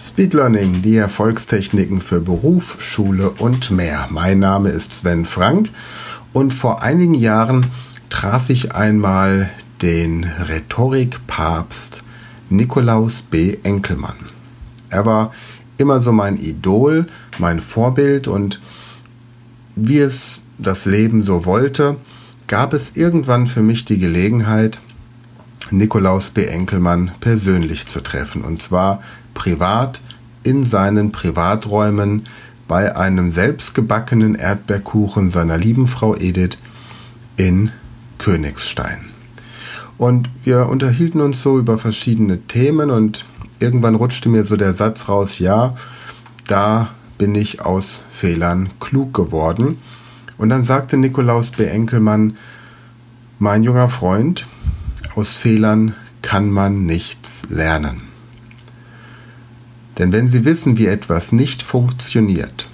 [0.00, 4.06] Speed Learning, die Erfolgstechniken für Beruf, Schule und mehr.
[4.10, 5.70] Mein Name ist Sven Frank
[6.32, 7.66] und vor einigen Jahren
[8.08, 9.50] traf ich einmal
[9.82, 12.04] den Rhetorikpapst
[12.48, 13.56] Nikolaus B.
[13.64, 14.14] Enkelmann.
[14.88, 15.32] Er war
[15.78, 17.08] immer so mein Idol,
[17.38, 18.60] mein Vorbild und
[19.74, 21.96] wie es das Leben so wollte,
[22.46, 24.78] gab es irgendwann für mich die Gelegenheit,
[25.70, 26.44] Nikolaus B.
[26.46, 28.42] Enkelmann persönlich zu treffen.
[28.42, 29.02] Und zwar
[29.38, 30.02] privat
[30.42, 32.26] in seinen Privaträumen
[32.66, 36.58] bei einem selbstgebackenen Erdbeerkuchen seiner lieben Frau Edith
[37.36, 37.70] in
[38.18, 38.98] Königstein.
[39.96, 43.24] Und wir unterhielten uns so über verschiedene Themen und
[43.58, 45.76] irgendwann rutschte mir so der Satz raus, ja,
[46.46, 49.78] da bin ich aus Fehlern klug geworden.
[50.36, 51.64] Und dann sagte Nikolaus B.
[51.64, 52.36] Enkelmann,
[53.38, 54.46] mein junger Freund,
[55.14, 58.07] aus Fehlern kann man nichts lernen.
[59.98, 62.68] Denn wenn Sie wissen, wie etwas nicht funktioniert,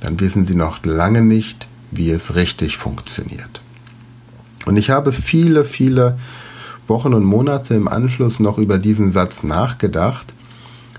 [0.00, 3.62] dann wissen Sie noch lange nicht, wie es richtig funktioniert.
[4.66, 6.18] Und ich habe viele, viele
[6.86, 10.32] Wochen und Monate im Anschluss noch über diesen Satz nachgedacht,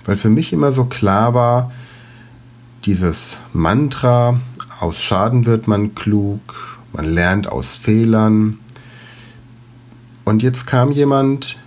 [0.05, 1.71] weil für mich immer so klar war,
[2.85, 4.39] dieses Mantra,
[4.79, 8.59] aus Schaden wird man klug, man lernt aus Fehlern.
[10.25, 11.57] Und jetzt kam jemand,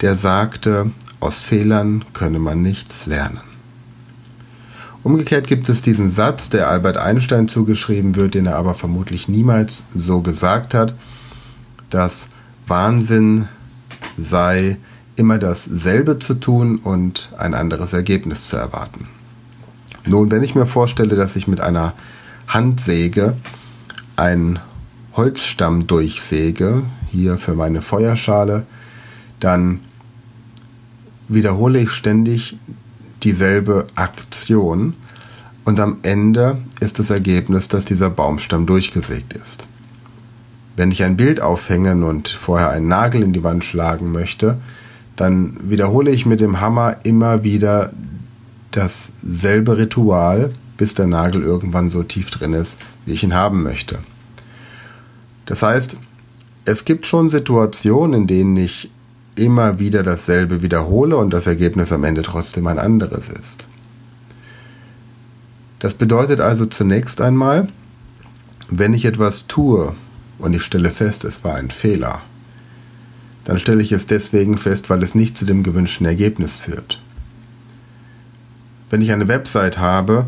[0.00, 0.90] der sagte,
[1.22, 3.40] aus Fehlern könne man nichts lernen.
[5.02, 9.82] Umgekehrt gibt es diesen Satz, der Albert Einstein zugeschrieben wird, den er aber vermutlich niemals
[9.94, 10.94] so gesagt hat,
[11.90, 12.28] dass
[12.66, 13.48] Wahnsinn
[14.16, 14.76] sei,
[15.16, 19.08] immer dasselbe zu tun und ein anderes Ergebnis zu erwarten.
[20.06, 21.92] Nun, wenn ich mir vorstelle, dass ich mit einer
[22.48, 23.36] Handsäge
[24.16, 24.58] einen
[25.14, 28.66] Holzstamm durchsäge, hier für meine Feuerschale,
[29.38, 29.80] dann
[31.34, 32.56] wiederhole ich ständig
[33.22, 34.94] dieselbe Aktion
[35.64, 39.68] und am Ende ist das Ergebnis, dass dieser Baumstamm durchgesägt ist.
[40.76, 44.58] Wenn ich ein Bild aufhänge und vorher einen Nagel in die Wand schlagen möchte,
[45.16, 47.92] dann wiederhole ich mit dem Hammer immer wieder
[48.70, 53.98] dasselbe Ritual, bis der Nagel irgendwann so tief drin ist, wie ich ihn haben möchte.
[55.46, 55.98] Das heißt,
[56.64, 58.90] es gibt schon Situationen, in denen ich
[59.34, 63.64] immer wieder dasselbe wiederhole und das Ergebnis am Ende trotzdem ein anderes ist.
[65.78, 67.68] Das bedeutet also zunächst einmal,
[68.70, 69.94] wenn ich etwas tue
[70.38, 72.22] und ich stelle fest, es war ein Fehler,
[73.44, 77.00] dann stelle ich es deswegen fest, weil es nicht zu dem gewünschten Ergebnis führt.
[78.90, 80.26] Wenn ich eine Website habe,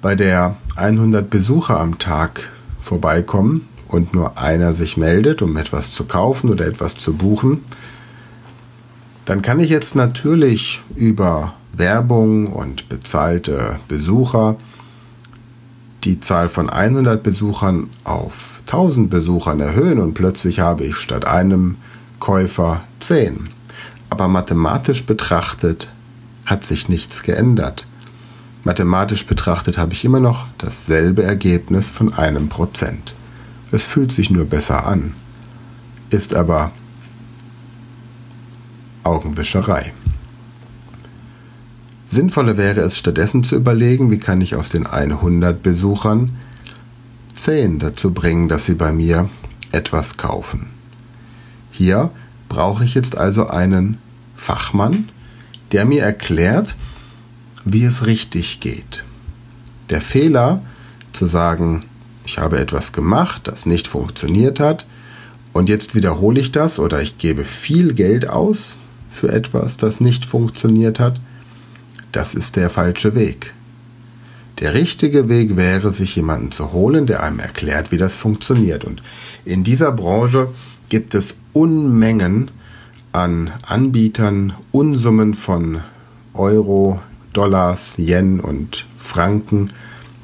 [0.00, 6.04] bei der 100 Besucher am Tag vorbeikommen und nur einer sich meldet, um etwas zu
[6.04, 7.62] kaufen oder etwas zu buchen,
[9.28, 14.56] dann kann ich jetzt natürlich über Werbung und bezahlte Besucher
[16.04, 21.76] die Zahl von 100 Besuchern auf 1000 Besuchern erhöhen und plötzlich habe ich statt einem
[22.20, 23.50] Käufer 10.
[24.08, 25.90] Aber mathematisch betrachtet
[26.46, 27.86] hat sich nichts geändert.
[28.64, 33.12] Mathematisch betrachtet habe ich immer noch dasselbe Ergebnis von einem Prozent.
[33.72, 35.12] Es fühlt sich nur besser an,
[36.08, 36.70] ist aber
[39.08, 39.92] Augenwischerei.
[42.08, 46.36] Sinnvoller wäre es stattdessen zu überlegen, wie kann ich aus den 100 Besuchern
[47.36, 49.28] 10 dazu bringen, dass sie bei mir
[49.72, 50.68] etwas kaufen.
[51.70, 52.10] Hier
[52.48, 53.98] brauche ich jetzt also einen
[54.36, 55.10] Fachmann,
[55.72, 56.76] der mir erklärt,
[57.64, 59.04] wie es richtig geht.
[59.90, 60.62] Der Fehler
[61.12, 61.84] zu sagen,
[62.24, 64.86] ich habe etwas gemacht, das nicht funktioniert hat,
[65.52, 68.76] und jetzt wiederhole ich das oder ich gebe viel Geld aus,
[69.08, 71.20] für etwas, das nicht funktioniert hat,
[72.12, 73.52] das ist der falsche Weg.
[74.60, 78.84] Der richtige Weg wäre, sich jemanden zu holen, der einem erklärt, wie das funktioniert.
[78.84, 79.02] Und
[79.44, 80.48] in dieser Branche
[80.88, 82.50] gibt es Unmengen
[83.12, 85.80] an Anbietern, Unsummen von
[86.34, 87.00] Euro,
[87.32, 89.70] Dollars, Yen und Franken,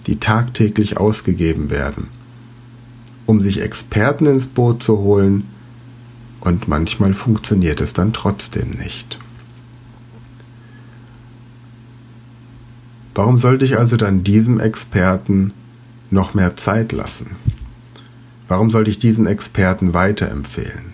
[0.06, 2.08] die tagtäglich ausgegeben werden,
[3.26, 5.44] um sich Experten ins Boot zu holen,
[6.44, 9.19] und manchmal funktioniert es dann trotzdem nicht.
[13.14, 15.52] Warum sollte ich also dann diesem Experten
[16.11, 17.37] noch mehr Zeit lassen?
[18.49, 20.93] Warum sollte ich diesen Experten weiterempfehlen?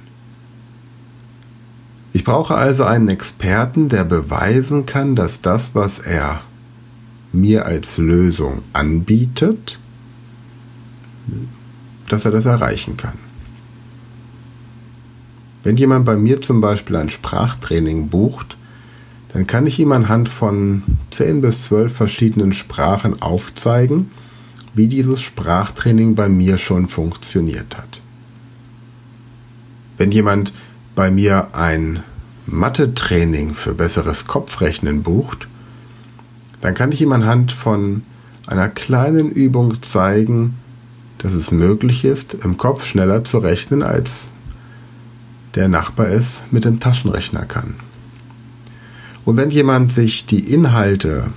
[2.13, 6.43] Ich brauche also einen Experten, der beweisen kann, dass das, was er
[7.33, 9.79] mir als Lösung anbietet,
[12.09, 13.30] dass er das erreichen kann.
[15.63, 18.57] Wenn jemand bei mir zum Beispiel ein Sprachtraining bucht,
[19.33, 24.11] dann kann ich ihm anhand von 10 bis 12 verschiedenen Sprachen aufzeigen,
[24.75, 28.01] wie dieses Sprachtraining bei mir schon funktioniert hat.
[29.99, 30.53] Wenn jemand
[30.95, 32.03] bei mir ein
[32.47, 35.47] Mathe-Training für besseres Kopfrechnen bucht,
[36.63, 38.03] dann kann ich ihm anhand von
[38.47, 40.57] einer kleinen Übung zeigen,
[41.19, 44.27] dass es möglich ist, im Kopf schneller zu rechnen, als
[45.55, 47.75] der Nachbar es mit dem Taschenrechner kann.
[49.25, 51.31] Und wenn jemand sich die Inhalte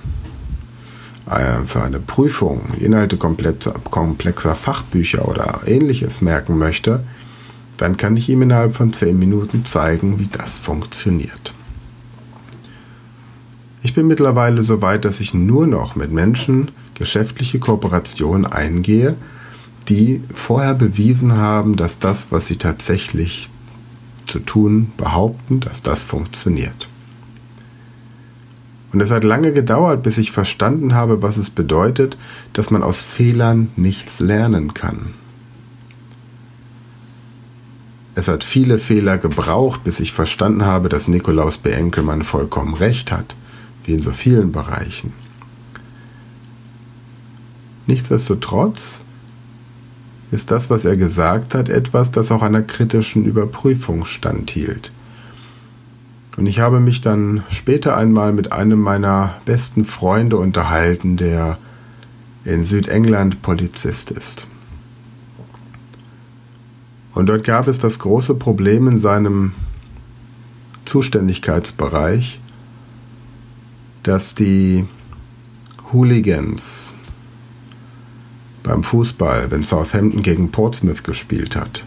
[1.28, 7.04] äh, für eine Prüfung, Inhalte komplexer, komplexer Fachbücher oder ähnliches merken möchte,
[7.76, 11.52] dann kann ich ihm innerhalb von 10 Minuten zeigen, wie das funktioniert.
[13.82, 19.16] Ich bin mittlerweile so weit, dass ich nur noch mit Menschen geschäftliche Kooperationen eingehe,
[19.88, 23.50] die vorher bewiesen haben, dass das, was sie tatsächlich
[24.26, 26.88] zu tun behaupten, dass das funktioniert.
[28.92, 32.16] Und es hat lange gedauert, bis ich verstanden habe, was es bedeutet,
[32.52, 35.14] dass man aus Fehlern nichts lernen kann.
[38.14, 41.70] Es hat viele Fehler gebraucht, bis ich verstanden habe, dass Nikolaus B.
[41.70, 43.34] Enkelmann vollkommen recht hat,
[43.82, 45.12] wie in so vielen Bereichen.
[47.86, 49.03] Nichtsdestotrotz
[50.34, 54.90] ist das, was er gesagt hat, etwas, das auch einer kritischen Überprüfung standhielt.
[56.36, 61.58] Und ich habe mich dann später einmal mit einem meiner besten Freunde unterhalten, der
[62.44, 64.48] in Südengland Polizist ist.
[67.14, 69.52] Und dort gab es das große Problem in seinem
[70.84, 72.40] Zuständigkeitsbereich,
[74.02, 74.84] dass die
[75.92, 76.93] Hooligans
[78.64, 81.84] beim Fußball, wenn Southampton gegen Portsmouth gespielt hat,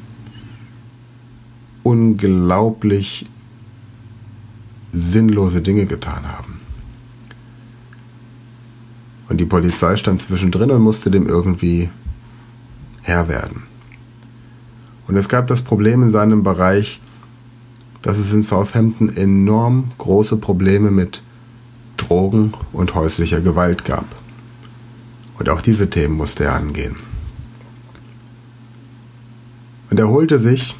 [1.83, 3.25] unglaublich
[4.93, 6.61] sinnlose Dinge getan haben.
[9.27, 11.89] Und die Polizei stand zwischendrin und musste dem irgendwie
[13.01, 13.63] Herr werden.
[15.07, 17.01] Und es gab das Problem in seinem Bereich,
[18.01, 21.21] dass es in Southampton enorm große Probleme mit
[21.97, 24.05] Drogen und häuslicher Gewalt gab.
[25.39, 26.95] Und auch diese Themen musste er angehen.
[29.89, 30.75] Und er holte sich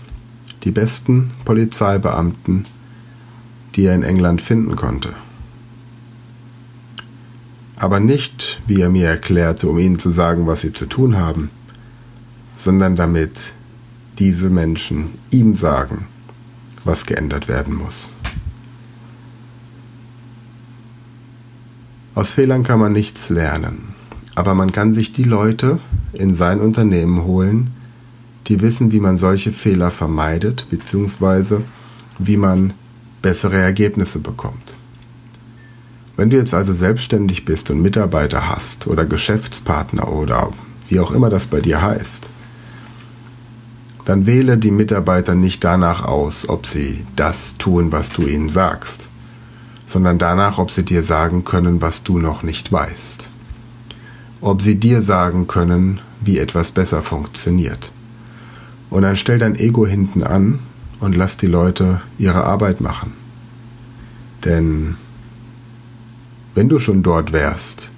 [0.63, 2.65] die besten Polizeibeamten,
[3.75, 5.13] die er in England finden konnte.
[7.77, 11.51] Aber nicht, wie er mir erklärte, um ihnen zu sagen, was sie zu tun haben,
[12.55, 13.53] sondern damit
[14.17, 16.07] diese Menschen ihm sagen,
[16.83, 18.09] was geändert werden muss.
[22.15, 23.93] Aus Fehlern kann man nichts lernen,
[24.37, 25.79] aber man kann sich die Leute
[26.13, 27.71] in sein Unternehmen holen,
[28.45, 31.63] die wissen, wie man solche Fehler vermeidet, beziehungsweise
[32.19, 32.75] wie man
[33.23, 34.77] bessere Ergebnisse bekommt.
[36.17, 40.51] Wenn du jetzt also selbstständig bist und Mitarbeiter hast oder Geschäftspartner oder
[40.87, 42.27] wie auch immer das bei dir heißt,
[44.05, 49.09] dann wähle die Mitarbeiter nicht danach aus, ob sie das tun, was du ihnen sagst,
[49.87, 53.29] sondern danach, ob sie dir sagen können, was du noch nicht weißt.
[54.41, 57.91] Ob sie dir sagen können, wie etwas besser funktioniert.
[58.89, 60.59] Und dann stell dein Ego hinten an
[60.99, 63.13] und lass die Leute ihre Arbeit machen.
[64.45, 64.95] Denn
[66.55, 67.91] wenn du schon dort wärst,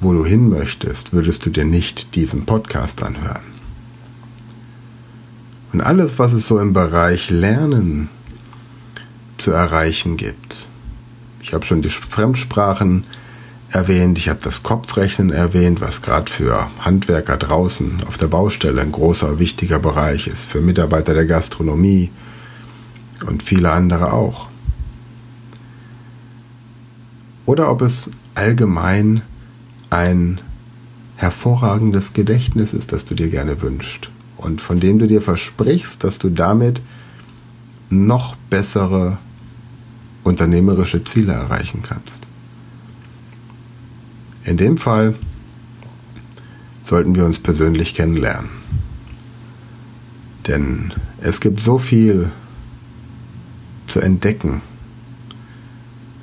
[0.00, 3.56] wo du hin möchtest, würdest du dir nicht diesen Podcast anhören.
[5.72, 8.08] Und alles, was es so im Bereich Lernen
[9.38, 10.68] zu erreichen gibt.
[11.40, 13.04] Ich habe schon die Fremdsprachen
[13.70, 18.92] erwähnt, ich habe das Kopfrechnen erwähnt, was gerade für Handwerker draußen auf der Baustelle ein
[18.92, 22.10] großer, wichtiger Bereich ist, für Mitarbeiter der Gastronomie
[23.26, 24.48] und viele andere auch.
[27.44, 29.22] Oder ob es allgemein
[29.90, 30.40] ein
[31.16, 36.18] hervorragendes Gedächtnis ist, das du dir gerne wünschst und von dem du dir versprichst, dass
[36.18, 36.82] du damit
[37.88, 39.18] noch bessere
[40.24, 42.25] unternehmerische Ziele erreichen kannst.
[44.46, 45.16] In dem Fall
[46.84, 48.48] sollten wir uns persönlich kennenlernen.
[50.46, 52.30] Denn es gibt so viel
[53.88, 54.62] zu entdecken,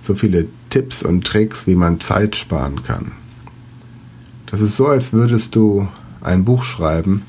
[0.02, 3.12] so viele Tipps und Tricks, wie man Zeit sparen kann.
[4.46, 5.90] Das ist so, als würdest du
[6.22, 7.24] ein Buch schreiben,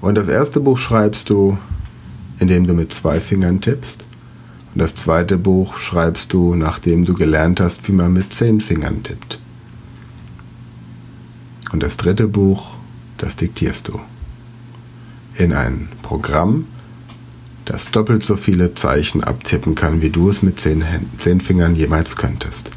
[0.00, 1.58] und das erste Buch schreibst du,
[2.38, 4.07] indem du mit zwei Fingern tippst.
[4.74, 9.02] Und das zweite Buch schreibst du, nachdem du gelernt hast, wie man mit zehn Fingern
[9.02, 9.38] tippt.
[11.72, 12.76] Und das dritte Buch,
[13.16, 14.00] das diktierst du
[15.36, 16.66] in ein Programm,
[17.64, 20.84] das doppelt so viele Zeichen abtippen kann, wie du es mit zehn,
[21.18, 22.70] zehn Fingern jemals könntest.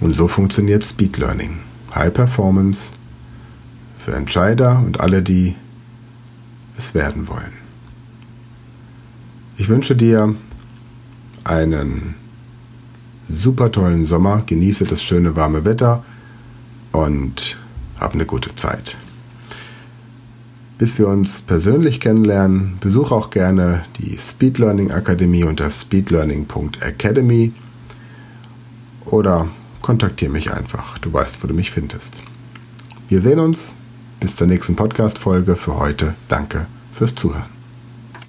[0.00, 1.58] Und so funktioniert Speed Learning.
[1.94, 2.90] High Performance
[3.98, 5.54] für Entscheider und alle, die
[6.76, 7.65] es werden wollen.
[9.58, 10.34] Ich wünsche dir
[11.44, 12.14] einen
[13.28, 16.04] super tollen Sommer, genieße das schöne warme Wetter
[16.92, 17.58] und
[17.98, 18.96] hab eine gute Zeit.
[20.78, 27.52] Bis wir uns persönlich kennenlernen, besuche auch gerne die Speed Learning Akademie unter speedlearning.academy
[29.06, 29.48] oder
[29.80, 30.98] kontaktiere mich einfach.
[30.98, 32.22] Du weißt, wo du mich findest.
[33.08, 33.74] Wir sehen uns.
[34.20, 35.56] Bis zur nächsten Podcast-Folge.
[35.56, 37.55] Für heute danke fürs Zuhören.